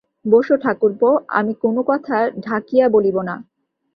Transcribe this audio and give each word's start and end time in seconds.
বোসো 0.25 0.55
ঠাকুরপো, 0.55 1.09
আমি 1.29 1.53
কোনো 1.63 1.81
কথা 1.83 2.15
ঢাকিয়া 2.39 2.85
বলিব 2.89 3.17
না। 3.21 3.35